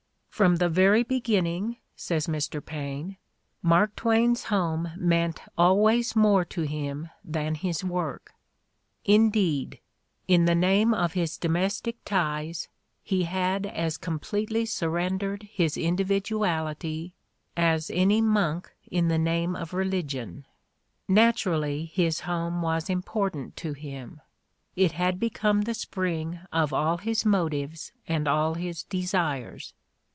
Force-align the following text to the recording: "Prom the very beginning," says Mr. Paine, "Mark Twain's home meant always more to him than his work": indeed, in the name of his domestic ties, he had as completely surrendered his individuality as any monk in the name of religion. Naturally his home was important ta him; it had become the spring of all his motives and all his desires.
"Prom 0.41 0.55
the 0.55 0.69
very 0.69 1.03
beginning," 1.03 1.77
says 1.95 2.25
Mr. 2.25 2.65
Paine, 2.65 3.17
"Mark 3.61 3.95
Twain's 3.95 4.45
home 4.45 4.89
meant 4.97 5.39
always 5.55 6.15
more 6.15 6.43
to 6.45 6.63
him 6.63 7.09
than 7.23 7.53
his 7.53 7.83
work": 7.83 8.33
indeed, 9.05 9.79
in 10.27 10.45
the 10.45 10.55
name 10.55 10.95
of 10.95 11.13
his 11.13 11.37
domestic 11.37 12.03
ties, 12.05 12.69
he 13.03 13.21
had 13.25 13.67
as 13.67 13.99
completely 13.99 14.65
surrendered 14.65 15.43
his 15.43 15.77
individuality 15.77 17.13
as 17.55 17.91
any 17.93 18.19
monk 18.19 18.73
in 18.87 19.09
the 19.09 19.19
name 19.19 19.55
of 19.55 19.75
religion. 19.75 20.47
Naturally 21.07 21.85
his 21.85 22.21
home 22.21 22.63
was 22.63 22.89
important 22.89 23.55
ta 23.55 23.73
him; 23.73 24.19
it 24.75 24.93
had 24.93 25.19
become 25.19 25.61
the 25.63 25.75
spring 25.75 26.39
of 26.51 26.73
all 26.73 26.97
his 26.97 27.27
motives 27.27 27.91
and 28.07 28.27
all 28.27 28.55
his 28.55 28.81
desires. 28.81 29.75